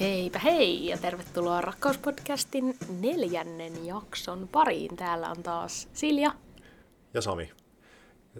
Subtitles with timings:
[0.00, 4.96] Heipä hei ja tervetuloa Rakkauspodcastin neljännen jakson pariin.
[4.96, 6.34] Täällä on taas Silja.
[7.14, 7.50] Ja Sami.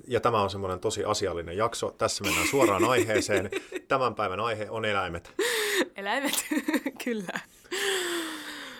[0.09, 1.91] Ja tämä on semmoinen tosi asiallinen jakso.
[1.99, 3.50] Tässä mennään suoraan aiheeseen.
[3.89, 5.32] Tämän päivän aihe on eläimet.
[5.96, 6.46] Eläimet,
[7.04, 7.41] kyllä.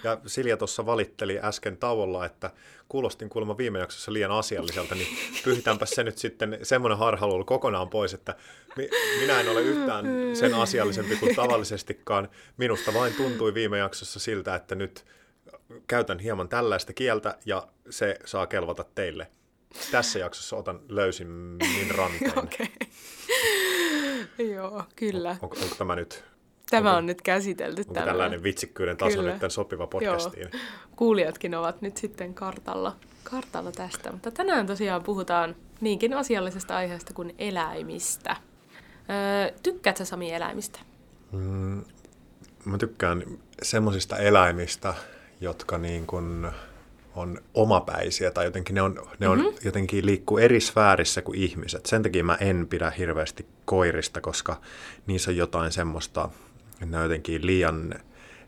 [0.05, 2.51] Ja Silja tuossa valitteli äsken tauolla, että
[2.89, 8.15] kuulostin kuulemma viime jaksossa liian asialliselta, niin pyhitäänpä se nyt sitten semmoinen harhaluulu kokonaan pois,
[8.15, 8.35] että
[9.21, 12.29] minä en ole yhtään sen asiallisempi kuin tavallisestikaan.
[12.57, 15.05] Minusta vain tuntui viime jaksossa siltä, että nyt
[15.87, 19.27] käytän hieman tällaista kieltä ja se saa kelvata teille.
[19.91, 22.33] Tässä jaksossa otan löysimmin ranteen.
[22.43, 22.67] Okay.
[24.39, 25.31] Joo, kyllä.
[25.31, 26.25] On, onko, onko tämä nyt
[26.71, 27.81] Tämä onko, on nyt käsitelty.
[27.81, 29.39] Onko tällainen, tällainen vitsikkyyden taso Kyllä.
[29.43, 30.49] nyt sopiva podcastiin?
[30.53, 30.63] Joo.
[30.97, 34.13] Kuulijatkin ovat nyt sitten kartalla, kartalla tästä.
[34.13, 38.37] Mutta tänään tosiaan puhutaan niinkin asiallisesta aiheesta kuin eläimistä.
[39.11, 40.79] Öö, tykkäätkö Sami eläimistä?
[41.33, 41.85] Mm,
[42.65, 43.25] mä tykkään
[43.63, 44.95] semmoisista eläimistä,
[45.41, 46.47] jotka niin kuin
[47.17, 49.47] on omapäisiä tai jotenkin ne, on, ne mm-hmm.
[49.47, 51.87] on jotenkin liikkuu eri sfäärissä kuin ihmiset.
[51.87, 54.61] Sen takia mä en pidä hirveästi koirista, koska
[55.07, 56.29] niissä on jotain semmoista
[56.83, 57.95] että ne on jotenkin liian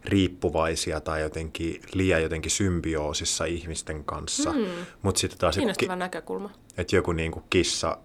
[0.04, 4.52] riippuvaisia tai jotenkin liian jotenkin symbioosissa ihmisten kanssa.
[4.52, 4.66] Mm.
[5.02, 6.50] Mut sitten taas, Kiinnostava et, näkökulma.
[6.76, 7.98] Että joku niin kuin kissa,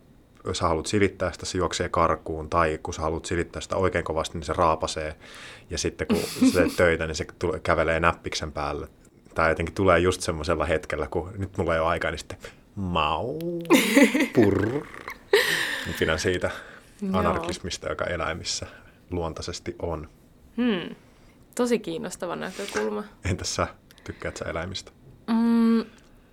[0.45, 4.37] jos haluat silittää sitä, se juoksee karkuun, tai kun sä haluat silittää sitä oikein kovasti,
[4.37, 5.15] niin se raapasee,
[5.69, 6.17] ja sitten kun
[6.53, 8.87] sä teet töitä, niin se tulee, kävelee näppiksen päälle.
[9.35, 12.37] Tai jotenkin tulee just semmoisella hetkellä, kun nyt mulla ei ole aikaa, niin sitten
[12.75, 13.39] mau,
[14.35, 14.85] purr.
[15.99, 16.51] Pidän siitä
[17.13, 18.67] anarkismista, joka eläimissä
[19.11, 20.09] luontaisesti on.
[20.59, 20.95] Hmm.
[21.55, 23.03] Tosi kiinnostava näkökulma.
[23.25, 23.67] Entäs sä,
[24.03, 24.91] tykkäät sä eläimistä?
[25.27, 25.85] Mm,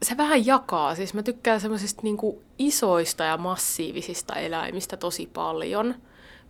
[0.02, 0.94] se vähän jakaa.
[0.94, 5.94] Siis mä tykkään semmoisista niinku isoista ja massiivisista eläimistä tosi paljon.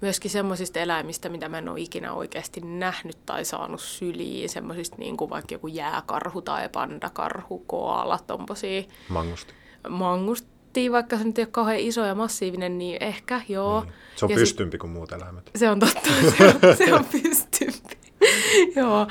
[0.00, 4.48] Myöskin semmoisista eläimistä, mitä mä en ole ikinä oikeasti nähnyt tai saanut syliin.
[4.48, 8.82] Semmoisista niinku vaikka joku jääkarhu tai pandakarhu, koala, tommosia.
[9.08, 9.54] Mangusti.
[9.88, 13.80] Mangusti miettii, vaikka se nyt ei ole kauhean iso ja massiivinen, niin ehkä joo.
[13.80, 13.92] Niin.
[14.16, 15.50] Se on ja pystympi sit, kuin muut eläimet.
[15.56, 17.96] Se on totta, se on, se on pystympi.
[18.76, 19.06] joo.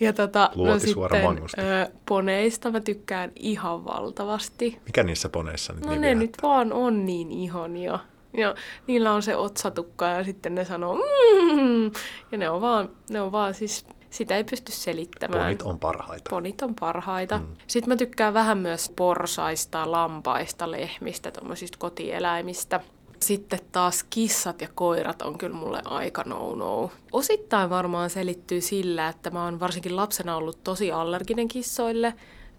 [0.00, 4.78] Ja tota, no sitten, ö, poneista mä tykkään ihan valtavasti.
[4.86, 7.98] Mikä niissä poneissa nyt No niin ne nyt vaan on niin ihania.
[8.32, 8.54] Ja
[8.86, 11.84] niillä on se otsatukka ja sitten ne sanoo mm,
[12.32, 15.44] ja ne on vaan, ne on vaan siis sitä ei pysty selittämään.
[15.44, 16.30] Ponit on parhaita.
[16.30, 17.38] Ponit on parhaita.
[17.38, 17.46] Mm.
[17.66, 22.80] Sitten mä tykkään vähän myös porsaista, lampaista, lehmistä, tuommoisista kotieläimistä.
[23.20, 26.90] Sitten taas kissat ja koirat on kyllä mulle aika no-no.
[27.12, 32.14] Osittain varmaan selittyy sillä, että mä oon varsinkin lapsena ollut tosi allerginen kissoille.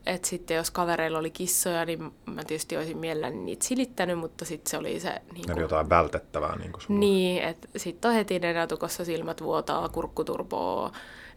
[0.06, 4.72] Että sitten jos kavereilla oli kissoja, niin mä tietysti olisin mielelläni niitä silittänyt, mutta sitten
[4.72, 5.22] se oli se...
[5.34, 5.62] Niin kuin...
[5.62, 7.00] jotain vältettävää niin kuin sulla.
[7.00, 10.92] Niin, että sitten on heti nenätukossa silmät vuotaa, kurkkuturpoa,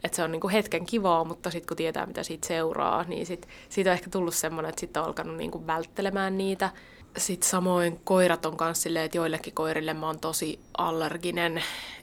[0.04, 3.48] että se on niinku hetken kivaa, mutta sitten kun tietää, mitä siitä seuraa, niin sit,
[3.69, 6.70] siitä on ehkä tullut semmoinen, että sitten on alkanut niinku välttelemään niitä.
[7.16, 11.62] Sitten samoin koirat on myös silleen, että joillekin koirille mä oon tosi allerginen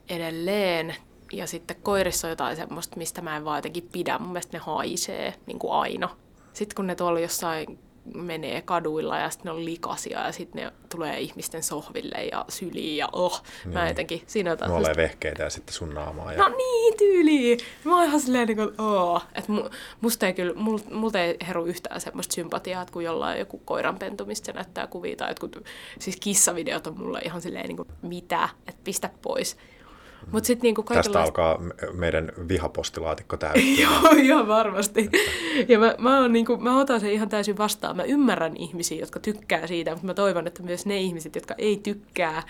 [0.09, 0.95] edelleen.
[1.33, 4.19] Ja sitten koirissa on jotain semmoista, mistä mä en vaan jotenkin pidä.
[4.19, 6.09] Mun mielestä ne haisee niin kuin aina.
[6.53, 7.79] Sitten kun ne tuolla jossain
[8.15, 12.97] menee kaduilla ja sitten ne on likasia ja sitten ne tulee ihmisten sohville ja syliin
[12.97, 13.73] ja oh, niin.
[13.73, 14.71] mä jotenkin, siinä on taas...
[14.71, 16.33] Nuolee vehkeitä ja sitten sun naamaa.
[16.33, 16.37] Ja...
[16.37, 17.57] No niin, tyyli.
[17.83, 19.23] Mä oon ihan silleen niin kuin, oh.
[19.35, 19.63] että mu,
[20.01, 23.99] musta ei kyllä, mul, multa ei heru yhtään semmoista sympatiaa, että kun jollain joku koiran
[23.99, 25.65] pentumista se näyttää kuvia tai jotkut,
[25.99, 29.57] siis kissavideot on mulle ihan silleen niin kuin, mitä, että pistä pois.
[30.31, 31.13] Mut sit niinku kaikenlaista...
[31.13, 31.59] Tästä alkaa
[31.93, 33.63] meidän vihapostilaatikko täyttyä.
[33.83, 35.09] Joo, ihan varmasti.
[35.67, 37.95] ja mä, mä, on niinku, mä otan sen ihan täysin vastaan.
[37.95, 41.79] Mä ymmärrän ihmisiä, jotka tykkää siitä, mutta mä toivon, että myös ne ihmiset, jotka ei
[41.83, 42.43] tykkää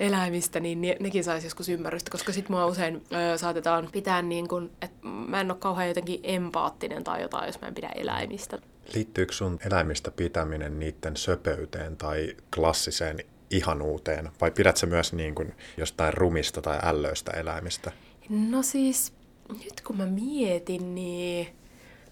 [0.00, 4.48] eläimistä, niin ne, nekin saisi joskus ymmärrystä, koska sit mua usein ö, saatetaan pitää niin
[4.48, 8.58] kuin, että mä en ole kauhean jotenkin empaattinen tai jotain, jos mä en pidä eläimistä.
[8.94, 13.18] Liittyykö sun eläimistä pitäminen niiden söpöyteen tai klassiseen
[13.56, 17.92] ihanuuteen, vai pidätkö myös niin kuin jostain rumista tai ällöistä eläimistä?
[18.28, 19.12] No siis,
[19.48, 21.48] nyt kun mä mietin, niin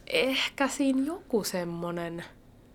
[0.06, 2.24] ehkä siinä joku semmonen...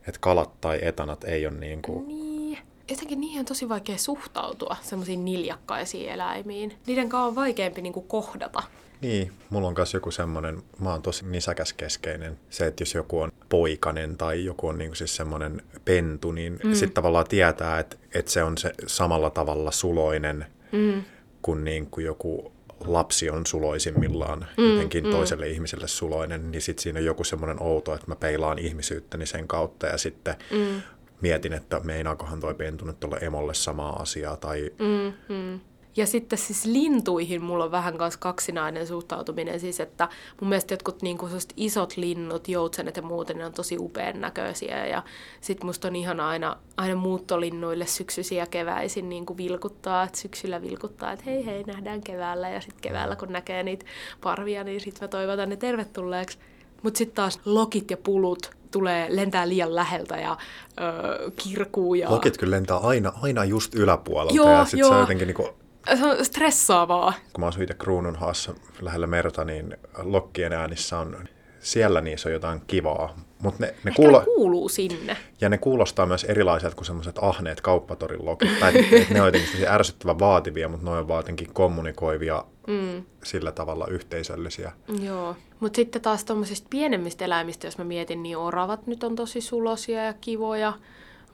[0.07, 2.07] Että kalat tai etanat ei ole niin kuin...
[2.07, 2.57] Niin.
[2.89, 6.73] Jotenkin niihin on tosi vaikea suhtautua, semmoisiin niljakkaisiin eläimiin.
[6.87, 8.63] Niiden kanssa on vaikeampi niin kuin kohdata.
[9.01, 12.39] Niin, mulla on myös joku semmoinen, mä oon tosi nisäkäskeskeinen.
[12.49, 16.73] Se, että jos joku on poikanen tai joku on niinku siis semmoinen pentu, niin mm.
[16.73, 21.03] sitten tavallaan tietää, että, että se on se samalla tavalla suloinen mm.
[21.41, 22.51] kuin, niin kuin joku
[22.85, 25.11] lapsi on suloisimmillaan mm, jotenkin mm.
[25.11, 29.47] toiselle ihmiselle suloinen, niin sitten siinä on joku semmoinen outo, että mä peilaan ihmisyyttäni sen
[29.47, 30.81] kautta ja sitten mm.
[31.21, 34.71] mietin, että meinaakohan toi pentu nyt olla emolle samaa asiaa tai...
[34.79, 35.59] Mm, mm.
[35.97, 40.09] Ja sitten siis lintuihin mulla on vähän kanssa kaksinainen suhtautuminen, siis että
[40.41, 44.85] mun mielestä jotkut niin kuin isot linnut, joutsenet ja muuten, ne on tosi upean näköisiä
[44.85, 45.03] ja
[45.41, 51.11] sitten musta on ihan aina, aina muuttolinnuille syksyisiä keväisin niin kuin vilkuttaa, että syksyllä vilkuttaa,
[51.11, 53.85] että hei hei, nähdään keväällä ja sitten keväällä kun näkee niitä
[54.21, 56.37] parvia, niin sitten mä toivotan ne tervetulleeksi.
[56.83, 60.37] Mutta sitten taas lokit ja pulut tulee, lentää liian läheltä ja
[60.79, 61.95] öö, kirkuu.
[61.95, 62.11] Ja...
[62.11, 65.49] Lokit kyllä lentää aina, aina just yläpuolelta joo, ja sitten se on jotenkin niinku
[65.95, 67.13] se on stressaavaa.
[67.33, 71.17] Kun mä asun itse Kruununhaassa lähellä merta, niin lokkien äänissä on,
[71.59, 73.15] siellä niissä on jotain kivaa.
[73.39, 74.19] Mut ne, ne, kuulo...
[74.19, 75.17] ne kuuluu sinne.
[75.41, 78.59] Ja ne kuulostaa myös erilaiset kuin semmoiset ahneet kauppatorin lokit.
[78.59, 78.73] Tai
[79.13, 83.03] ne on jotenkin ärsyttävän vaativia, mutta ne on vaan jotenkin kommunikoivia mm.
[83.23, 84.71] sillä tavalla yhteisöllisiä.
[85.03, 89.41] Joo, mutta sitten taas tuommoisista pienemmistä eläimistä, jos mä mietin, niin oravat nyt on tosi
[89.41, 90.73] sulosia ja kivoja.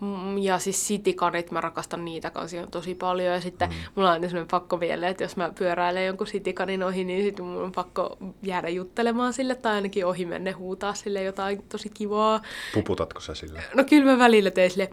[0.04, 3.34] Mm, ja siis sitikanit, mä rakastan niitä kanssa tosi paljon.
[3.34, 3.76] Ja sitten mm.
[3.96, 7.46] mulla on aina sellainen pakko vielä, että jos mä pyöräilen jonkun sitikanin ohi, niin sitten
[7.46, 12.42] mun on pakko jäädä juttelemaan sille tai ainakin ohi menne huutaa sille jotain tosi kivaa.
[12.74, 13.64] Puputatko sä sille?
[13.74, 14.90] No kyllä mä välillä tein sille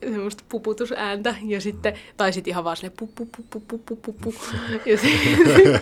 [0.00, 3.96] semmoista puputusääntä ja sitten, tai sitten ihan vaan silleen pu, pu, pu, pu, pu, pu,
[3.96, 4.34] pu, pu.
[4.90, 5.80] Ja sitten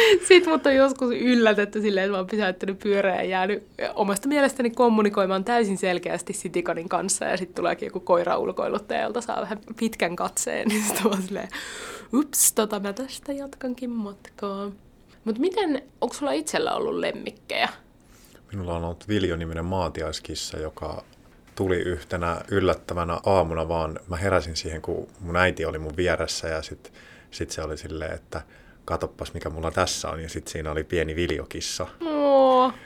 [0.28, 4.70] sit mut on joskus yllätetty silleen, että mä oon pysäyttänyt pyörää ja jäänyt omasta mielestäni
[4.70, 10.16] kommunikoimaan täysin selkeästi Sitikanin kanssa ja sitten tuleekin joku koira ulkoiluttaja, jolta saa vähän pitkän
[10.16, 11.48] katseen, niin sitten vaan silleen,
[12.14, 14.70] ups, tota mä tästä jatkankin matkaa.
[15.24, 17.68] Mutta miten, onko sulla itsellä ollut lemmikkejä?
[18.52, 21.04] Minulla on ollut Viljo-niminen maatiaiskissa, joka
[21.54, 26.62] tuli yhtenä yllättävänä aamuna, vaan mä heräsin siihen, kun mun äiti oli mun vieressä ja
[26.62, 26.92] sitten
[27.30, 28.42] sit se oli silleen, että
[28.90, 30.22] katoppas mikä mulla tässä on.
[30.22, 31.86] Ja sitten siinä oli pieni viljokissa.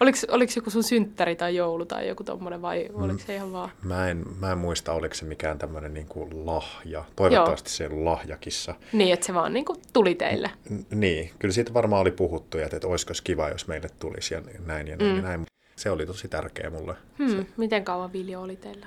[0.01, 3.53] Oliko, oliko joku sun synttäri tai joulu tai joku tommonen vai mm, oliko se ihan
[3.53, 3.71] vaan?
[3.83, 7.05] Mä en, mä en muista, oliko se mikään tämmöinen niinku lahja.
[7.17, 7.91] Toivottavasti Joo.
[7.91, 8.75] se on lahjakissa.
[8.93, 10.51] Niin, että se vaan niinku tuli teille.
[10.71, 14.43] N- niin, kyllä siitä varmaan oli puhuttu, että, että olisiko kiva, jos meille tulisi ja
[14.67, 15.11] näin ja näin.
[15.11, 15.17] Mm.
[15.17, 15.47] Ja näin
[15.77, 16.95] se oli tosi tärkeä mulle.
[17.19, 17.47] Hmm, se.
[17.57, 18.87] Miten kauan Viljo oli teillä?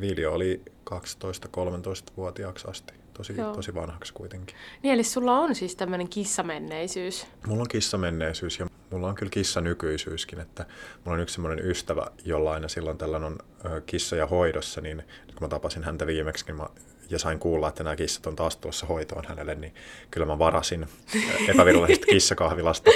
[0.00, 2.94] Viljo oli 12-13-vuotiaaksi asti.
[3.16, 4.56] Tosi, tosi vanhaksi kuitenkin.
[4.82, 7.26] Niin, eli sulla on siis tämmöinen kissamenneisyys?
[7.46, 10.40] Mulla on kissamenneisyys ja mulla on kyllä kissanykyisyyskin.
[10.40, 10.66] Että
[11.04, 13.38] mulla on yksi semmoinen ystävä, jolla aina silloin tällöin on
[13.86, 16.66] kissoja hoidossa, niin kun mä tapasin häntä viimeksi, niin mä
[17.10, 19.74] ja sain kuulla, että nämä kissat on taas tuossa hoitoon hänelle, niin
[20.10, 20.86] kyllä mä varasin
[21.48, 22.90] epävirallisesta kissakahvilasta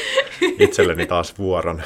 [0.59, 1.83] itselleni taas vuoron.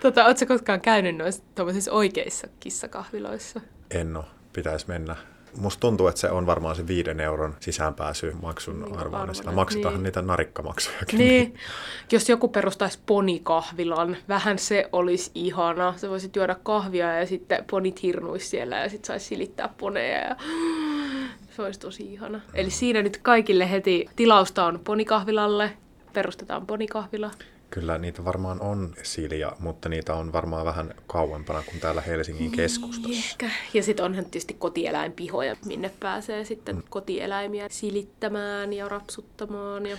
[0.00, 1.42] Tota, Oletko koskaan käynyt noissa
[1.90, 3.60] oikeissa kissakahviloissa?
[3.90, 4.24] En ole.
[4.52, 5.16] Pitäisi mennä.
[5.56, 9.34] Musta tuntuu, että se on varmaan se viiden euron sisäänpääsy maksun niin, arvoinen.
[9.34, 10.02] Sillä maksetaan niin.
[10.02, 11.18] niitä narikkamaksujakin.
[11.18, 11.54] Niin.
[12.12, 15.94] Jos joku perustaisi ponikahvilan, vähän se olisi ihana.
[15.96, 20.18] Se voisi juoda kahvia ja sitten ponit hirnuisi siellä ja sitten saisi silittää poneja.
[20.18, 20.36] Ja...
[21.56, 22.40] Se olisi tosi ihana.
[22.54, 25.72] Eli siinä nyt kaikille heti tilausta on ponikahvilalle.
[26.12, 27.30] Perustetaan ponikahvila.
[27.70, 33.32] Kyllä niitä varmaan on Silja, mutta niitä on varmaan vähän kauempana kuin täällä Helsingin keskustassa.
[33.32, 33.50] Ehkä.
[33.74, 36.82] Ja sitten onhan tietysti kotieläinpihoja, minne pääsee sitten mm.
[36.90, 39.86] kotieläimiä silittämään ja rapsuttamaan.
[39.86, 39.96] Ja...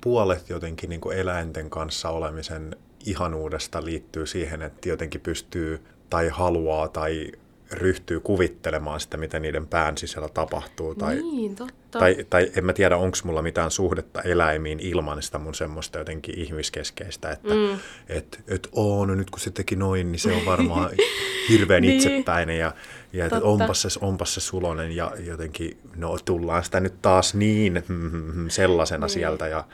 [0.00, 5.80] Puolet jotenkin niin kuin eläinten kanssa olemisen ihanuudesta liittyy siihen, että jotenkin pystyy
[6.10, 7.32] tai haluaa tai
[7.72, 10.94] ryhtyy kuvittelemaan sitä, mitä niiden pään sisällä tapahtuu.
[10.94, 11.98] Tai, niin, totta.
[11.98, 16.38] Tai, tai en mä tiedä, onko mulla mitään suhdetta eläimiin ilman sitä mun semmoista jotenkin
[16.38, 17.78] ihmiskeskeistä, että mm.
[18.08, 20.90] et, et oo, no nyt kun se teki noin, niin se on varmaan
[21.48, 21.96] hirveän niin.
[21.96, 22.74] itsepäinen ja,
[23.12, 27.84] ja että onpas se, onpas se sulonen ja jotenkin, no tullaan sitä nyt taas niin
[27.88, 29.14] mm, sellaisena niin.
[29.14, 29.64] sieltä ja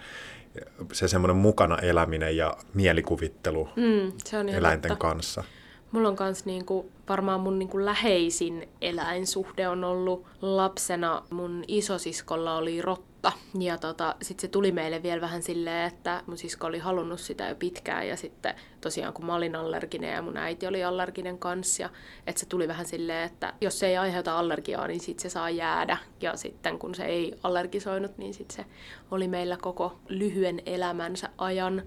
[0.93, 5.09] se semmoinen mukana eläminen ja mielikuvittelu mm, se on eläinten totta.
[5.09, 5.45] kanssa.
[5.93, 11.23] Mulla on kans niinku, varmaan mun niinku läheisin eläinsuhde on ollut lapsena.
[11.31, 13.33] Mun isosiskolla oli rotta.
[13.61, 17.49] Ja tota, sitten se tuli meille vielä vähän silleen, että mun sisko oli halunnut sitä
[17.49, 18.09] jo pitkään.
[18.09, 21.83] Ja sitten tosiaan kun mä olin allerginen ja mun äiti oli allerginen kanssa.
[21.83, 21.91] Ja
[22.27, 25.51] että se tuli vähän silleen, että jos se ei aiheuta allergiaa, niin sitten se saa
[25.51, 25.97] jäädä.
[26.21, 28.71] Ja sitten kun se ei allergisoinut, niin sitten se
[29.11, 31.83] oli meillä koko lyhyen elämänsä ajan.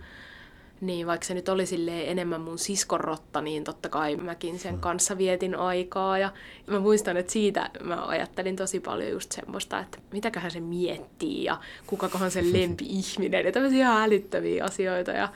[0.81, 1.65] Niin, vaikka se nyt oli
[2.05, 4.79] enemmän mun siskorotta, niin totta kai mäkin sen mm.
[4.79, 6.17] kanssa vietin aikaa.
[6.17, 6.31] Ja
[6.67, 11.57] mä muistan, että siitä mä ajattelin tosi paljon just semmoista, että mitäköhän se miettii ja
[11.87, 15.11] kukakohan se lempi-ihminen ja tämmöisiä ihan älyttäviä asioita.
[15.11, 15.29] Ja,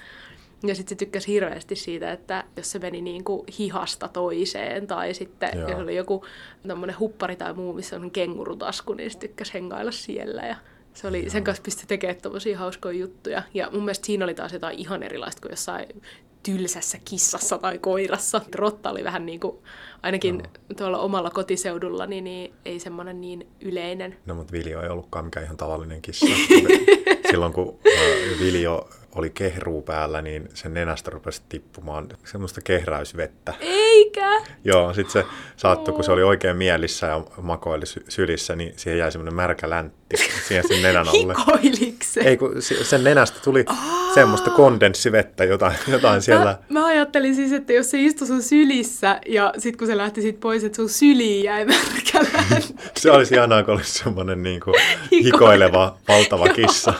[0.63, 5.13] ja sitten se tykkäsi hirveästi siitä, että jos se meni niin kuin hihasta toiseen tai
[5.13, 5.69] sitten Joo.
[5.69, 6.25] jos oli joku
[6.99, 10.41] huppari tai muu, missä on kengurutasku, niin se tykkäsi hengailla siellä.
[10.41, 10.55] Ja
[10.95, 13.43] se oli, sen kanssa pystyi tekemään tommosia hauskoja juttuja.
[13.53, 16.01] Ja mun mielestä siinä oli taas jotain ihan erilaista kuin jossain
[16.43, 18.41] tylsässä kissassa tai koirassa.
[18.55, 19.57] Rotta oli vähän niin kuin,
[20.03, 20.43] ainakin no.
[20.77, 24.17] tuolla omalla kotiseudullani, niin ei semmoinen niin yleinen.
[24.25, 26.25] No, mutta Viljo ei ollutkaan mikään ihan tavallinen kissa.
[27.29, 27.79] Silloin kun
[28.39, 33.53] Viljo oli kehruu päällä, niin sen nenästä rupesi tippumaan semmoista kehräysvettä.
[33.60, 34.41] Eikä!
[34.63, 39.12] Joo, sitten se saattoi, kun se oli oikein mielissä ja makoili sylissä, niin siihen jäi
[39.12, 40.17] semmoinen märkä läntti
[40.48, 41.34] siihen sen nenän alle.
[41.38, 42.22] Hikoilikse?
[42.22, 44.13] Ei, kun sen nenästä tuli Aa.
[44.13, 46.57] semmoista kondenssivettä, jotain, jotain siellä.
[46.69, 50.22] Mä, mä ajattelin siis, että jos se istui sun sylissä ja sitten kun se lähti
[50.22, 52.75] sit pois, että sun syliin jäi märkä läntti.
[53.01, 54.75] se olisi ihanaa, kun olisi semmoinen niin kuin
[55.24, 56.93] hikoileva, valtava kissa.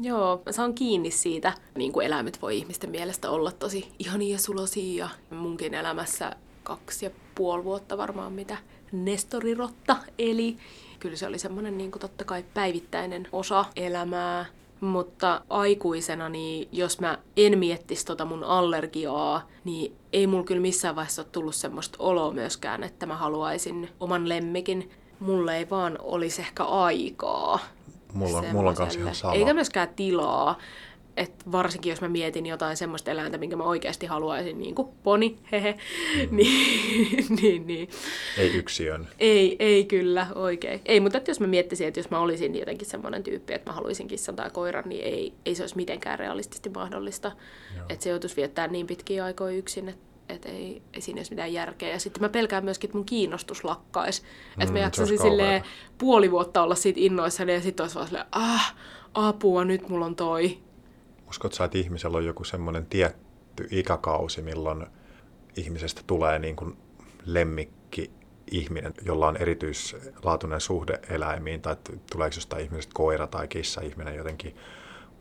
[0.00, 5.08] Joo, mä saan kiinni siitä, niin kuin eläimet voi ihmisten mielestä olla tosi ihania sulosia.
[5.30, 8.56] Ja munkin elämässä kaksi ja puoli vuotta varmaan mitä
[8.92, 10.56] Nestorirotta eli.
[11.00, 14.46] Kyllä se oli semmoinen niin kuin totta kai päivittäinen osa elämää.
[14.80, 20.96] Mutta aikuisena, niin jos mä en miettisi tota mun allergiaa, niin ei mulla kyllä missään
[20.96, 24.90] vaiheessa ole tullut semmoista oloa myöskään, että mä haluaisin oman lemmikin.
[25.20, 27.58] Mulle ei vaan olisi ehkä aikaa
[28.16, 29.34] Mulla, mulla on kanssa ihan sama.
[29.34, 30.58] Eikä myöskään tilaa.
[31.16, 35.38] Et varsinkin jos mä mietin jotain semmoista eläintä, minkä mä oikeasti haluaisin, niin kuin poni,
[35.52, 36.36] hehe, mm.
[36.36, 37.88] niin, niin, niin.
[38.38, 39.08] Ei yksiön.
[39.18, 40.80] Ei, ei kyllä, oikein.
[40.84, 43.74] Ei, mutta että jos mä miettisin, että jos mä olisin jotenkin semmoinen tyyppi, että mä
[43.74, 47.32] haluaisin kissan tai koiran, niin ei, ei se olisi mitenkään realistisesti mahdollista.
[47.88, 51.52] Että se joutuisi viettää niin pitkiä aikoja yksin, että että ei, ei siinä olisi mitään
[51.52, 51.88] järkeä.
[51.88, 54.22] Ja sitten mä pelkään myöskin, että mun kiinnostus lakkaisi.
[54.22, 55.62] Mm, että mä jaksaisin silleen
[55.98, 58.74] puoli vuotta olla siitä innoissani ja sitten olisi vaan silleen, ah,
[59.14, 60.58] apua, nyt mulla on toi.
[61.28, 64.86] Uskot sä, että ihmisellä on joku semmoinen tietty ikäkausi, milloin
[65.56, 66.76] ihmisestä tulee niin kuin
[67.24, 68.10] lemmikki
[68.50, 71.76] ihminen, jolla on erityislaatuinen suhde eläimiin, tai
[72.12, 74.56] tuleeko jostain ihmisestä koira tai kissa ihminen jotenkin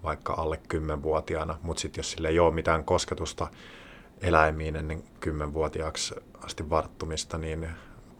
[0.04, 3.48] vaikka alle 10-vuotiaana, mutta sitten jos sille ei ole mitään kosketusta
[4.22, 7.70] eläimiin ennen kymmenvuotiaaksi asti varttumista, niin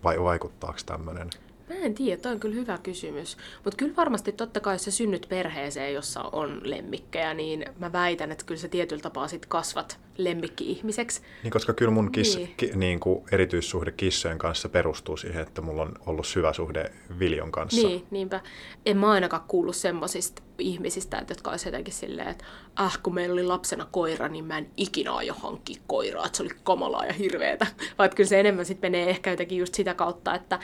[0.04, 1.30] vai vaikuttaako tämmöinen?
[1.70, 3.38] Mä en tiedä, toi on kyllä hyvä kysymys.
[3.64, 8.32] Mutta kyllä varmasti totta kai, jos sä synnyt perheeseen, jossa on lemmikkejä, niin mä väitän,
[8.32, 11.22] että kyllä sä tietyllä tapaa sit kasvat lemmikki-ihmiseksi.
[11.44, 12.54] Niin, koska kyllä mun kiss, niin.
[12.58, 17.52] ki, niin kuin erityissuhde kissojen kanssa perustuu siihen, että mulla on ollut syvä suhde Viljon
[17.52, 17.88] kanssa.
[17.88, 18.40] Niin, niinpä.
[18.86, 22.46] En mä ainakaan kuullut semmoisista ihmisistä, että jotka olisivat jotenkin silleen, että
[22.80, 26.44] äh, kun meillä oli lapsena koira, niin mä en ikinä aio hankkia koiraa, että se
[26.44, 27.68] oli kamalaa ja hirveetä.
[27.98, 30.60] Vaikka kyllä se enemmän sitten menee ehkä jotenkin just sitä kautta, että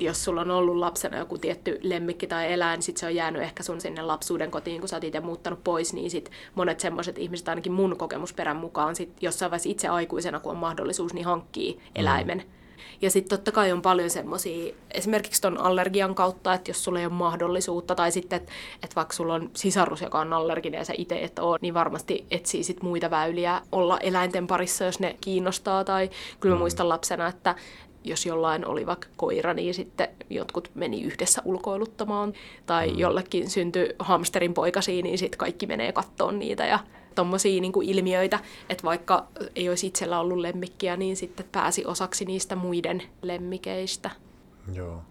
[0.00, 3.42] jos sulla on ollut lapsena joku tietty lemmikki tai eläin, niin sit se on jäänyt
[3.42, 7.18] ehkä sun sinne lapsuuden kotiin, kun sä oot itse muuttanut pois, niin sit monet semmoiset
[7.18, 11.74] ihmiset, ainakin mun kokemusperän mukaan, sit jossain vaiheessa itse aikuisena, kun on mahdollisuus, niin hankkii
[11.74, 11.80] mm.
[11.94, 12.38] eläimen.
[12.38, 12.60] Mm.
[13.02, 17.06] Ja sitten totta kai on paljon semmoisia, esimerkiksi ton allergian kautta, että jos sulla ei
[17.06, 18.52] ole mahdollisuutta, tai sitten, että
[18.82, 22.26] et vaikka sulla on sisarus, joka on allerginen ja sä itse et ole, niin varmasti
[22.30, 25.84] etsii sit muita väyliä olla eläinten parissa, jos ne kiinnostaa.
[25.84, 26.60] Tai kyllä mä mm.
[26.60, 27.54] muistan lapsena, että
[28.04, 32.32] jos jollain oli vaikka koira, niin sitten jotkut meni yhdessä ulkoiluttamaan.
[32.66, 32.98] Tai mm.
[32.98, 36.66] jollekin syntyi hamsterin poikasi, niin sitten kaikki menee kattoon niitä.
[36.66, 36.78] Ja
[37.14, 38.38] tommosia niin ilmiöitä,
[38.68, 39.26] että vaikka
[39.56, 44.10] ei olisi itsellä ollut lemmikkiä, niin sitten pääsi osaksi niistä muiden lemmikeistä.
[44.72, 45.02] Joo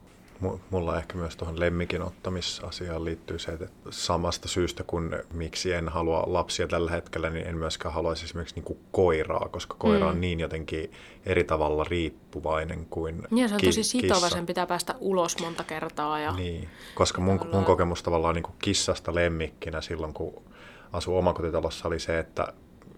[0.69, 6.23] mulla ehkä myös tuohon lemmikin ottamisasiaan liittyy se, että samasta syystä kun miksi en halua
[6.27, 10.11] lapsia tällä hetkellä, niin en myöskään haluaisi esimerkiksi niin kuin koiraa, koska koira mm.
[10.11, 10.91] on niin jotenkin
[11.25, 14.29] eri tavalla riippuvainen kuin Ja se on tosi sitova, kissa.
[14.29, 16.19] sen pitää päästä ulos monta kertaa.
[16.19, 20.43] Ja niin, koska mun, mun kokemus tavallaan niin kuin kissasta lemmikkinä silloin, kun
[20.93, 22.53] asuu omakotitalossa, oli se, että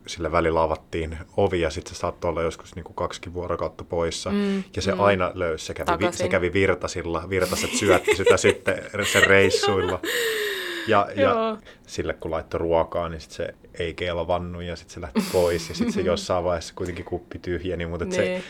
[0.08, 4.30] sille välillä avattiin ovi ja sitten se saattoi olla joskus niin kuin kaksi vuorokautta poissa.
[4.30, 5.00] Mm, ja se mm.
[5.00, 10.00] aina löysi, se kävi, vi, se kävi virtasilla, virtaset syötti sitä sitten sen reissuilla.
[10.88, 15.22] Ja, ja sille kun laittoi ruokaa, niin sit se ei kelvannut ja sitten se lähti
[15.32, 18.16] pois ja sitten se jossain vaiheessa kuitenkin kuppi tyhjeni, mutta niin.
[18.16, 18.44] se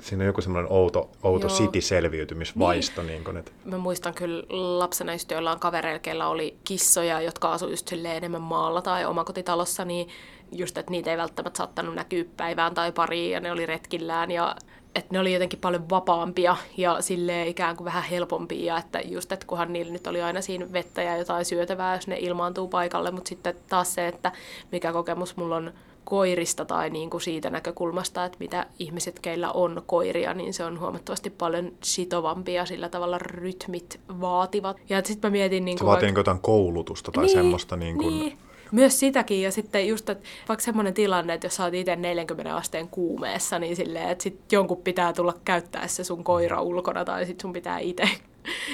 [0.00, 3.02] siinä on joku semmoinen outo, outo city-selviytymisvaisto.
[3.02, 3.12] Niin.
[3.12, 3.44] Niin kun.
[3.64, 4.44] Mä muistan kyllä
[4.78, 10.08] lapsena just joillain kavereilla, oli kissoja, jotka asuivat just enemmän maalla tai omakotitalossa, niin
[10.52, 14.56] just, että niitä ei välttämättä saattanut näkyä päivään tai pariin ja ne oli retkillään ja
[14.94, 19.46] että ne oli jotenkin paljon vapaampia ja sille ikään kuin vähän helpompia, että just, että
[19.46, 23.28] kunhan niillä nyt oli aina siinä vettä ja jotain syötävää, jos ne ilmaantuu paikalle, mutta
[23.28, 24.32] sitten taas se, että
[24.72, 25.72] mikä kokemus mulla on
[26.04, 30.80] koirista tai niin kuin siitä näkökulmasta, että mitä ihmiset, keillä on koiria, niin se on
[30.80, 34.76] huomattavasti paljon sitovampia sillä tavalla rytmit vaativat.
[34.88, 35.64] Ja sitten mä mietin...
[35.64, 36.20] Niin kuin se vaatii vaikka...
[36.20, 38.18] jotain koulutusta tai niin, semmoista niin kuin...
[38.18, 38.38] Niin
[38.72, 42.56] myös sitäkin, ja sitten just, että vaikka semmoinen tilanne, että jos sä oot itse 40
[42.56, 47.26] asteen kuumeessa, niin silleen, että sit jonkun pitää tulla käyttää se sun koira ulkona, tai
[47.26, 48.08] sitten sun pitää itse.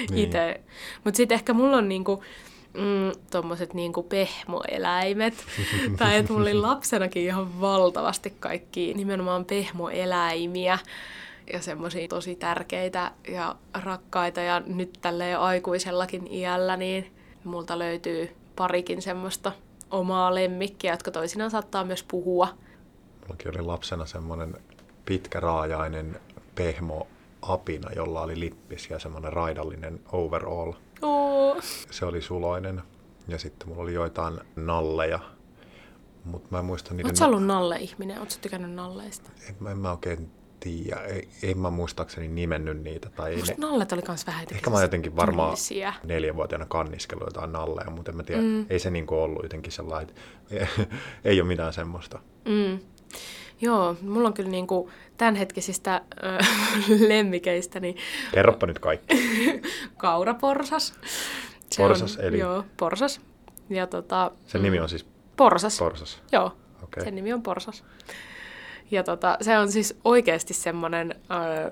[0.09, 0.29] Niin.
[1.03, 2.23] Mutta sitten ehkä mulla on niinku,
[2.73, 5.33] mm, tommoset niinku pehmoeläimet.
[5.97, 10.79] tai että mulla oli lapsenakin ihan valtavasti kaikki nimenomaan pehmoeläimiä
[11.53, 14.41] ja semmoisia tosi tärkeitä ja rakkaita.
[14.41, 17.11] Ja nyt tälleen aikuisellakin iällä, niin
[17.43, 19.51] multa löytyy parikin semmoista
[19.91, 22.47] omaa lemmikkiä, jotka toisinaan saattaa myös puhua.
[23.21, 24.55] Mullakin oli lapsena semmoinen
[25.05, 26.19] pitkäraajainen
[26.55, 27.07] pehmo
[27.41, 30.73] apina, jolla oli lippis ja semmoinen raidallinen overall.
[31.01, 31.57] Oo.
[31.91, 32.81] Se oli suloinen.
[33.27, 35.19] Ja sitten mulla oli joitain nalleja.
[36.25, 37.05] Mutta mä en muista niiden...
[37.05, 38.19] Oletko ollut nalle-ihminen?
[38.19, 39.29] Oletko tykännyt nalleista?
[39.49, 41.01] En, mä, en mä oikein tiedä.
[41.43, 43.09] En mä muistaakseni nimennyt niitä.
[43.09, 43.67] Tai ei Musta ne...
[43.67, 45.93] nallet oli kans vähän Ehkä mä jotenkin varmaan tyylisiä.
[46.03, 48.41] neljänvuotiaana kanniskellut jotain nalleja, mutta en mä tiedä.
[48.41, 48.65] Mm.
[48.69, 50.09] Ei se niinku ollut jotenkin sellainen,
[50.51, 50.85] että
[51.25, 52.19] ei ole mitään semmoista.
[52.47, 52.79] Mm.
[53.61, 56.49] Joo, mulla on kyllä niinku tämänhetkisistä äh,
[57.07, 57.97] lemmikeistä niin
[58.33, 59.15] Kerropa nyt kaikki.
[59.97, 60.93] kauraporsas.
[61.71, 63.21] Se Porsas, on, eli- Joo, porsas.
[63.69, 65.05] Ja tota, Sen nimi on siis
[65.37, 65.79] porsas.
[65.79, 66.21] Porsas.
[66.31, 67.03] Joo, Okei.
[67.03, 67.83] sen nimi on porsas.
[68.91, 71.71] Ja tota, se on siis oikeasti semmoinen, öö,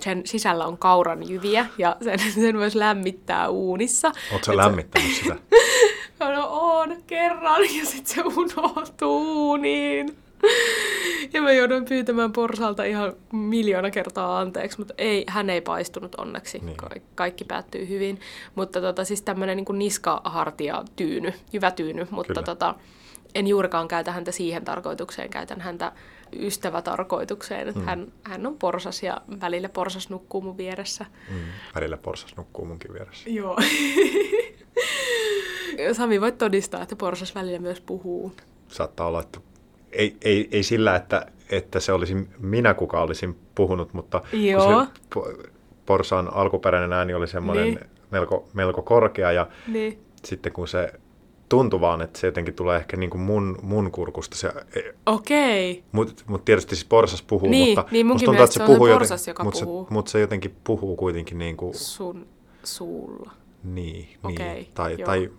[0.00, 4.08] sen sisällä on kauran jyviä ja sen, sen voisi lämmittää uunissa.
[4.08, 5.36] Oletko Et sä se- lämmittänyt sitä?
[6.36, 10.16] No on kerran ja sitten se unohtuu uuniin.
[11.32, 16.58] Ja mä joudun pyytämään porsalta ihan miljoona kertaa anteeksi, mutta ei, hän ei paistunut onneksi.
[16.58, 16.76] Niin.
[16.76, 18.20] Ka- kaikki päättyy hyvin.
[18.54, 22.42] Mutta tota, siis tämmöinen niin niskahartia tyyny, hyvä tyyny, mutta Kyllä.
[22.44, 22.74] tota,
[23.34, 25.92] en juurikaan käytä häntä siihen tarkoitukseen, käytän häntä
[26.40, 27.86] ystävätarkoitukseen, että mm.
[27.86, 31.06] hän, hän on porsas ja välillä porsas nukkuu mun vieressä.
[31.30, 31.36] Mm.
[31.74, 33.30] Välillä Porsas nukkuu munkin vieressä.
[33.30, 33.56] Joo.
[35.92, 38.32] Sami, voit todistaa, että porsas välillä myös puhuu.
[38.68, 39.40] Saattaa olla, että
[39.92, 44.84] ei, ei, ei sillä, että, että se olisi minä, kuka olisin puhunut, mutta Joo.
[44.84, 45.48] se po-
[45.86, 47.80] Porsaan alkuperäinen ääni oli semmoinen Niin.
[48.10, 49.98] melko, melko korkea ja Niin.
[50.24, 50.92] sitten kun se
[51.52, 54.36] tuntui vaan, että se jotenkin tulee ehkä niin kuin mun, mun kurkusta.
[54.36, 54.52] Se,
[55.06, 55.84] Okei.
[55.92, 58.88] mutta mut tietysti siis Porsas puhuu, Niin, mutta niin munkin musta tuntuu, että se puhuu
[58.88, 59.84] porsas, joten, joka mutta puhuu.
[59.84, 62.26] Se, mutta se jotenkin puhuu kuitenkin niin kuin, Sun
[62.64, 63.30] suulla.
[63.64, 64.68] niin, Okei, niin.
[64.74, 65.06] Tai, joo.
[65.06, 65.30] tai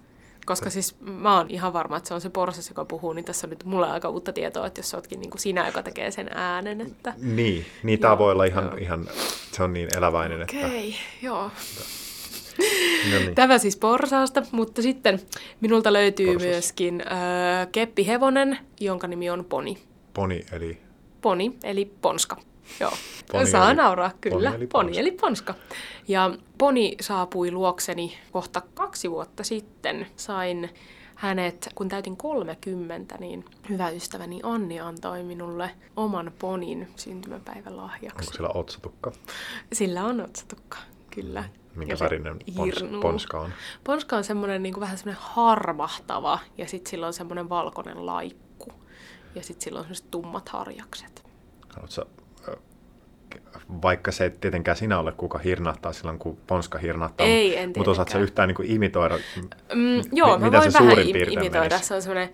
[0.45, 3.47] Koska siis mä oon ihan varma, että se on se porsas, joka puhuu, niin tässä
[3.47, 6.11] on nyt mulle aika uutta tietoa, että jos sä ootkin niin kuin sinä, joka tekee
[6.11, 7.13] sen äänen, että...
[7.17, 8.75] niin, niin tämä voi olla ihan, joo.
[8.75, 9.07] ihan,
[9.51, 11.51] se on niin eläväinen, että Okei, joo.
[13.11, 13.35] No niin.
[13.35, 15.19] Tämä siis porsaasta, mutta sitten
[15.61, 16.47] minulta löytyy Porsas.
[16.47, 19.77] myöskin äh, keppihevonen, jonka nimi on Poni.
[20.13, 20.77] poni eli
[21.21, 22.37] Poni, eli ponska.
[22.79, 22.91] Joo,
[23.31, 24.49] Poni saa eli- nauraa, kyllä.
[24.51, 24.99] poni eli poni ponska.
[24.99, 25.55] eli ponska.
[26.07, 30.07] Ja Poni saapui luokseni kohta kaksi vuotta sitten.
[30.15, 30.69] Sain
[31.15, 38.19] hänet, kun täytin 30, niin hyvä ystäväni Anni antoi minulle oman ponin syntymäpäivän lahjaksi.
[38.27, 39.11] onko siellä otsatukka,
[39.73, 40.77] Sillä on otsatukka,
[41.15, 41.43] kyllä.
[41.75, 43.49] minkä värinen pons, ponska on.
[43.83, 48.73] Ponska on semmoinen niin vähän semmoinen harmahtava ja sitten sillä on semmoinen valkoinen laikku.
[49.35, 51.23] Ja sitten sillä on semmoiset tummat harjakset.
[51.69, 52.23] Haluatko,
[53.81, 57.27] vaikka se ei tietenkään sinä ole, kuka hirnahtaa silloin, kun ponska hirnahtaa.
[57.27, 59.15] Ei, en Mutta osaatko yhtään niin kuin imitoida?
[59.73, 61.69] Mm, joo, mä mitä voin se vähän suurin im- piirtein imitoida.
[61.69, 61.87] menisi?
[61.87, 62.29] Se on semmoinen...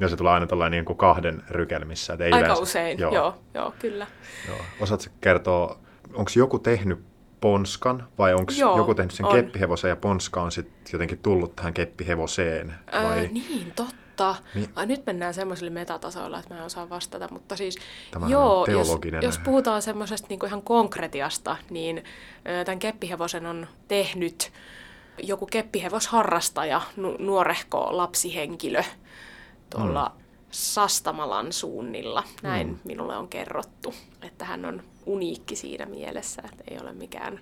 [0.00, 2.16] Ja se tulee aina tällainen niin kuin kahden rykelmissä.
[2.20, 2.62] Ei Aika yleensä.
[2.62, 3.14] usein, joo.
[3.14, 4.06] joo, joo kyllä.
[4.48, 4.58] joo.
[4.80, 5.78] Osaatko kertoa,
[6.14, 6.98] onko joku tehnyt
[7.40, 9.34] ponskan vai onko joku tehnyt sen on.
[9.34, 12.74] keppihevosen ja ponska on sitten jotenkin tullut tähän keppihevoseen?
[12.92, 13.18] Vai?
[13.18, 14.36] Öö, niin, totta.
[14.54, 14.68] Niin.
[14.74, 17.76] Ai, nyt mennään semmoisille metatasoilla, että mä en osaa vastata, mutta siis
[18.10, 18.66] Tämähän joo.
[18.66, 22.04] Jos, jos puhutaan semmoisesta niinku ihan konkretiasta, niin
[22.64, 24.52] tämän keppihevosen on tehnyt
[25.22, 28.82] joku keppihevosharrastaja, nu- nuorehko lapsihenkilö
[29.70, 30.20] tuolla mm.
[30.50, 32.24] Sastamalan suunnilla.
[32.42, 32.78] Näin mm.
[32.84, 37.40] minulle on kerrottu, että hän on uniikki siinä mielessä, että ei ole mikään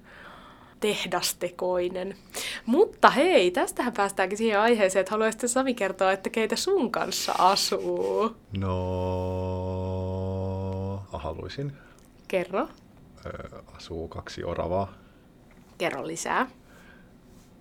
[0.80, 2.14] tehdastekoinen.
[2.66, 8.36] Mutta hei, tästähän päästäänkin siihen aiheeseen, että haluaisitte Sami kertoa, että keitä sun kanssa asuu.
[8.58, 8.68] No,
[11.12, 11.72] haluaisin.
[12.28, 12.68] Kerro.
[13.76, 14.92] Asuu kaksi oravaa.
[15.78, 16.50] Kerro lisää.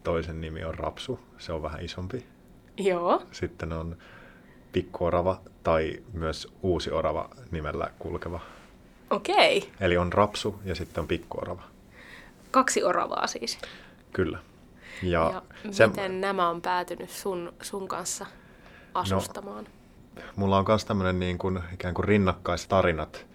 [0.04, 2.26] Toisen nimi on Rapsu, se on vähän isompi.
[2.78, 3.22] Joo.
[3.32, 3.98] Sitten on
[4.72, 8.40] pikkuorava tai myös uusi orava nimellä kulkeva.
[9.10, 9.72] Okei.
[9.80, 11.64] Eli on Rapsu ja sitten on pikkuorava.
[12.52, 13.58] Kaksi oravaa siis.
[14.14, 14.40] Kyllä.
[15.04, 18.26] Ja, Ja se, miten nämä on päätynyt sun, sun kanssa
[18.94, 19.68] asustamaan?
[20.36, 23.26] mulla on myös tämmöinen niin kuin, ikään kuin rinnakkaistarinat,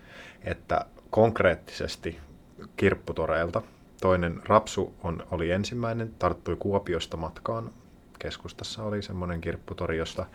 [0.44, 2.18] että konkreettisesti
[2.76, 3.62] kirpputoreilta
[4.00, 7.70] toinen Rapsu on, oli ensimmäinen, tarttui Kuopiosta matkaan.
[8.18, 10.26] Keskustassa oli semmoinen kirpputori, josta,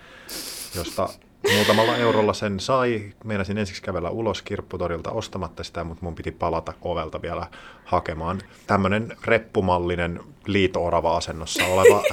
[0.76, 1.10] josta
[1.56, 3.14] Muutamalla eurolla sen sai.
[3.24, 7.48] Meinasin ensiksi kävellä ulos kirpputorilta ostamatta sitä, mutta mun piti palata ovelta vielä
[7.86, 8.42] hakemaan.
[8.68, 12.04] Tämmöinen reppumallinen liito-orava asennossa oleva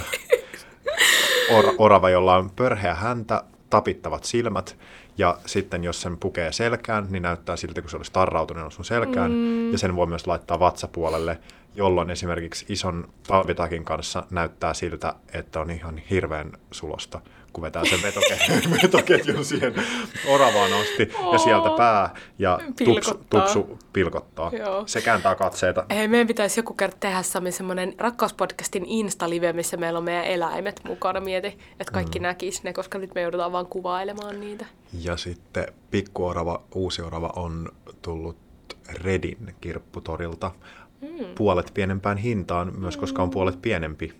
[1.56, 4.76] or- orava, jolla on pörheä häntä, tapittavat silmät,
[5.18, 9.30] ja sitten jos sen pukee selkään, niin näyttää siltä, kun se olisi tarrautunut sun selkään,
[9.30, 9.72] mm.
[9.72, 11.38] ja sen voi myös laittaa vatsapuolelle,
[11.74, 17.20] jolloin esimerkiksi ison palvitakin kanssa näyttää siltä, että on ihan hirveän sulosta
[17.54, 19.74] kun vetää sen vetoketjun, vetoketjun siihen
[20.28, 24.50] oravaan asti oh, ja sieltä pää ja tupsu, tupsu pilkottaa.
[24.58, 24.82] Joo.
[24.86, 25.86] Se kääntää katseita.
[25.90, 30.80] Hei, meidän pitäisi joku kerta tehdä Sami semmoinen rakkauspodcastin Insta-live, missä meillä on meidän eläimet
[30.84, 31.20] mukana.
[31.20, 32.22] Mieti, että kaikki mm.
[32.22, 34.66] näkis ne, koska nyt me joudutaan vaan kuvailemaan niitä.
[35.00, 37.68] Ja sitten pikkuorava, uusi orava on
[38.02, 38.36] tullut
[38.88, 40.50] Redin kirpputorilta
[41.04, 41.26] mm.
[41.34, 44.12] puolet pienempään hintaan, myös koska on puolet pienempi.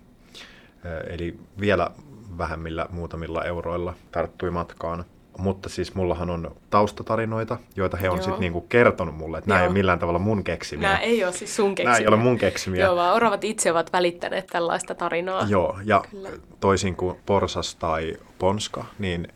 [1.09, 1.89] Eli vielä
[2.37, 5.05] vähemmillä muutamilla euroilla tarttui matkaan.
[5.37, 9.67] Mutta siis mullahan on taustatarinoita, joita he on sitten niinku kertonut mulle, että nämä ei
[9.67, 10.87] ole millään tavalla mun keksimiä.
[10.87, 11.91] Nämä ei ole siis sun keksimiä.
[11.91, 12.85] Nämä ei ole mun keksimiä.
[12.85, 15.45] Joo, vaan oravat itse ovat välittäneet tällaista tarinaa.
[15.49, 16.29] Joo, ja Kyllä.
[16.59, 19.27] toisin kuin porsas tai ponska, niin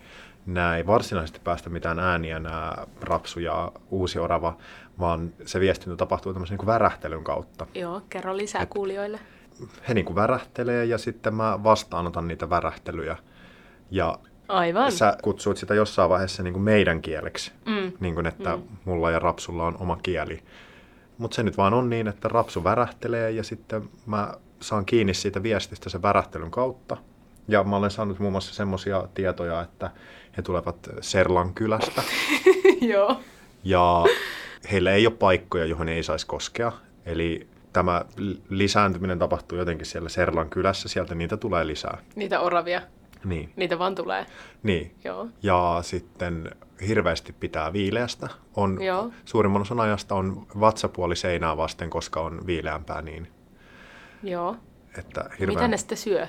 [0.54, 4.58] nämä ei varsinaisesti päästä mitään ääniä, nämä rapsu ja uusi orava,
[5.00, 7.68] vaan se viestintä tapahtuu tämmöisen niin värähtelyn kautta.
[7.74, 9.20] Joo, kerro lisää Et, kuulijoille
[9.88, 13.18] he niin kuin värähtelee ja sitten mä vastaanotan niitä värähtelyjä.
[13.92, 14.92] Ja Aivan.
[14.92, 17.92] sä kutsuit sitä jossain vaiheessa niin kuin meidän kieleksi, mm.
[18.00, 18.64] niin kuin että mm.
[18.86, 20.44] mulla ja Rapsulla on oma kieli.
[21.18, 25.44] Mutta se nyt vaan on niin, että Rapsu värähtelee ja sitten mä saan kiinni siitä
[25.44, 26.98] viestistä sen värähtelyn kautta.
[27.48, 29.92] Ja mä olen saanut muun muassa semmoisia tietoja, että
[30.38, 32.04] he tulevat Serlan kylästä.
[32.82, 33.20] Joo.
[33.63, 34.06] Ja
[34.72, 36.72] heillä ei ole paikkoja, johon ei saisi koskea.
[37.06, 38.06] Eli tämä
[38.50, 41.98] lisääntyminen tapahtuu jotenkin siellä Serlan kylässä, sieltä niitä tulee lisää.
[42.15, 42.82] Niitä oravia?
[43.24, 43.54] Niin.
[43.56, 44.26] Niitä vaan tulee?
[44.63, 44.96] Niin.
[45.04, 45.28] Joo.
[45.44, 46.52] Ja sitten
[46.88, 48.30] hirveästi pitää viileästä.
[48.56, 49.12] On, Joo.
[49.26, 53.28] Suurimman osan ajasta on vatsapuoli seinää vasten, koska on viileämpää niin.
[54.24, 54.56] Joo.
[54.98, 55.58] Että hirveän...
[55.58, 56.28] Mitä ne sitten syö?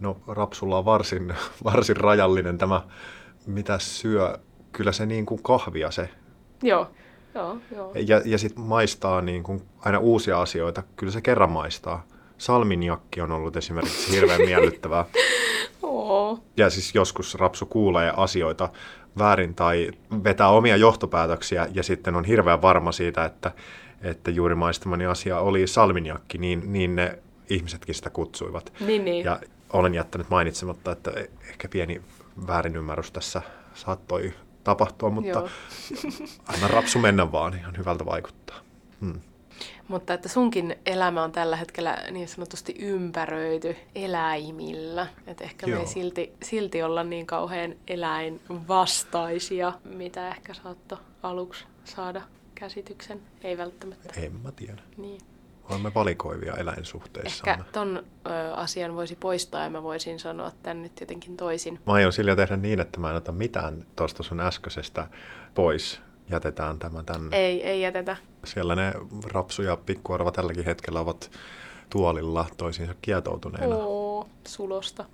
[0.00, 2.82] No rapsulla on varsin, varsin rajallinen tämä,
[3.46, 4.38] mitä syö.
[4.72, 6.08] Kyllä se niin kuin kahvia se.
[6.62, 6.90] Joo.
[7.34, 7.92] Joo, joo.
[8.06, 10.82] Ja, ja sitten maistaa niin kuin aina uusia asioita.
[10.96, 12.06] Kyllä se kerran maistaa.
[12.38, 15.04] Salminjakki on ollut esimerkiksi hirveän miellyttävää.
[15.82, 16.38] Oo.
[16.56, 18.68] Ja siis joskus rapsu kuulee asioita
[19.18, 19.90] väärin tai
[20.24, 23.52] vetää omia johtopäätöksiä ja sitten on hirveän varma siitä, että,
[24.02, 27.18] että juuri maistamani asia oli salminjakki, niin, niin ne
[27.50, 28.72] ihmisetkin sitä kutsuivat.
[28.80, 29.24] Niin, niin.
[29.24, 29.40] Ja
[29.72, 31.10] olen jättänyt mainitsematta, että
[31.48, 32.02] ehkä pieni
[32.46, 33.42] väärinymmärrys tässä
[33.74, 35.48] saattoi tapahtua, mutta Joo.
[36.54, 38.56] anna rapsu mennä vaan, ihan hyvältä vaikuttaa.
[39.00, 39.20] Hmm.
[39.88, 45.06] Mutta että sunkin elämä on tällä hetkellä niin sanotusti ympäröity eläimillä.
[45.26, 45.76] Että ehkä Joo.
[45.78, 52.22] me ei silti, silti olla niin kauhean eläinvastaisia, mitä ehkä saatto aluksi saada
[52.54, 53.20] käsityksen.
[53.42, 54.20] Ei välttämättä.
[54.20, 54.82] En mä tiedä.
[54.96, 55.20] Niin.
[55.70, 57.50] Olemme valikoivia eläinsuhteissa.
[57.50, 61.80] Ehkä ton ö, asian voisi poistaa ja mä voisin sanoa tämän nyt jotenkin toisin.
[61.86, 65.06] Mä aion sillä tehdä niin, että mä en ota mitään tuosta sun äskeisestä
[65.54, 66.00] pois.
[66.30, 67.36] Jätetään tämä tänne.
[67.36, 68.16] Ei, ei jätetä.
[68.44, 68.92] Siellä ne
[69.32, 71.30] rapsu ja pikkuarva tälläkin hetkellä ovat
[71.90, 73.76] tuolilla toisiinsa kietoutuneena.
[73.76, 75.04] Oo, sulosta.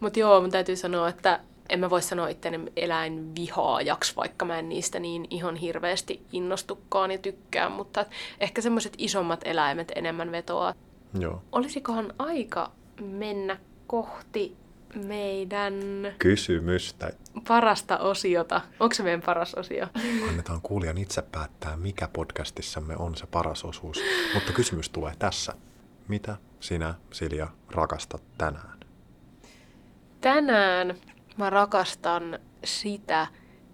[0.00, 4.68] Mutta joo, mun täytyy sanoa, että en mä voi sanoa itteni eläinvihaajaksi, vaikka mä en
[4.68, 8.06] niistä niin ihan hirveästi innostukaan ja tykkään, mutta
[8.40, 10.74] ehkä semmoiset isommat eläimet enemmän vetoaa.
[11.18, 11.42] Joo.
[11.52, 12.70] Olisikohan aika
[13.00, 14.56] mennä kohti
[14.94, 15.74] meidän...
[16.18, 17.12] Kysymystä.
[17.48, 18.60] Parasta osiota.
[18.80, 19.86] Onko se meidän paras osio?
[20.28, 24.00] Annetaan kuulijan itse päättää, mikä podcastissamme on se paras osuus.
[24.34, 25.52] Mutta kysymys tulee tässä.
[26.08, 28.78] Mitä sinä, Silja, rakastat tänään?
[30.20, 30.94] Tänään
[31.36, 33.26] Mä rakastan sitä,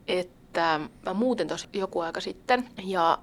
[0.08, 3.18] että mä muuten tosi joku aika sitten, ja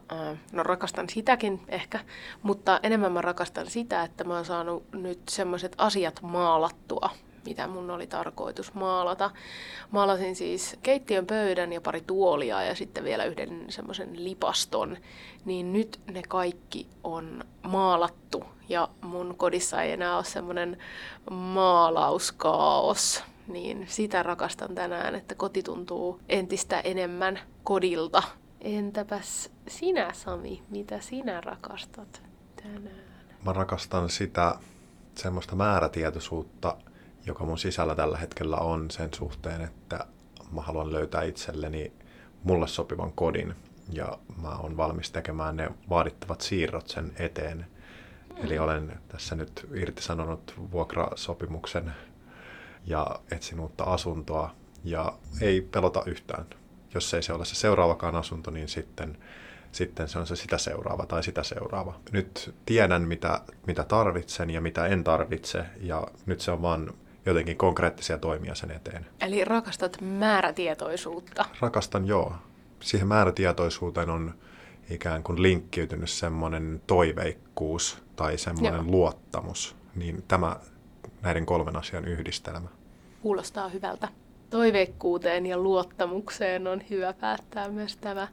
[0.51, 1.99] no rakastan sitäkin ehkä,
[2.43, 7.09] mutta enemmän mä rakastan sitä, että mä oon saanut nyt semmoiset asiat maalattua,
[7.45, 9.31] mitä mun oli tarkoitus maalata.
[9.91, 14.97] Maalasin siis keittiön pöydän ja pari tuolia ja sitten vielä yhden semmoisen lipaston.
[15.45, 20.77] Niin nyt ne kaikki on maalattu ja mun kodissa ei enää ole semmoinen
[21.31, 28.23] maalauskaos niin sitä rakastan tänään, että koti tuntuu entistä enemmän kodilta.
[28.61, 32.21] Entäpäs sinä, Sami, mitä sinä rakastat
[32.63, 33.05] tänään?
[33.45, 34.55] Mä rakastan sitä
[35.15, 36.77] semmoista määrätietoisuutta,
[37.25, 40.05] joka mun sisällä tällä hetkellä on sen suhteen, että
[40.51, 41.91] mä haluan löytää itselleni
[42.43, 43.55] mulle sopivan kodin
[43.93, 47.65] ja mä oon valmis tekemään ne vaadittavat siirrot sen eteen.
[48.35, 51.93] Eli olen tässä nyt irtisanonut vuokrasopimuksen
[52.85, 56.45] ja etsin uutta asuntoa ja ei pelota yhtään.
[56.93, 59.17] Jos ei se ole se seuraavakaan asunto, niin sitten,
[59.71, 61.99] sitten se on se sitä seuraava tai sitä seuraava.
[62.11, 66.93] Nyt tiedän, mitä, mitä tarvitsen ja mitä en tarvitse, ja nyt se on vaan
[67.25, 69.05] jotenkin konkreettisia toimia sen eteen.
[69.21, 71.45] Eli rakastat määrätietoisuutta.
[71.59, 72.35] Rakastan, joo.
[72.79, 74.33] Siihen määrätietoisuuteen on
[74.89, 78.91] ikään kuin linkkiytynyt semmoinen toiveikkuus tai semmoinen joo.
[78.91, 79.75] luottamus.
[79.95, 80.55] Niin tämä
[81.25, 82.69] näiden kolmen asian yhdistelmä.
[83.21, 84.07] Kuulostaa hyvältä.
[84.49, 88.27] Toiveikkuuteen ja luottamukseen on hyvä päättää myös tämä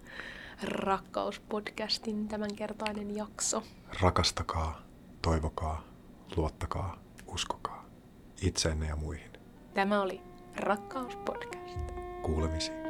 [0.63, 3.63] Rakkauspodcastin tämänkertainen jakso.
[4.01, 4.83] Rakastakaa,
[5.23, 5.85] toivokaa,
[6.37, 7.85] luottakaa, uskokaa
[8.43, 9.31] itseenne ja muihin.
[9.75, 10.21] Tämä oli
[10.57, 11.79] Rakkauspodcast.
[12.23, 12.82] Kuulemisiin.